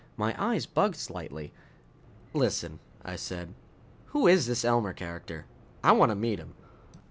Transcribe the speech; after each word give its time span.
My 0.17 0.35
eyes 0.43 0.65
bugged 0.65 0.95
slightly. 0.95 1.51
"Listen," 2.33 2.79
I 3.05 3.15
said, 3.15 3.53
"who 4.07 4.25
is 4.25 4.47
this 4.47 4.65
Elmer 4.65 4.93
character? 4.93 5.45
I 5.83 5.91
want 5.91 6.09
to 6.09 6.15
meet 6.15 6.39
him!" 6.39 6.55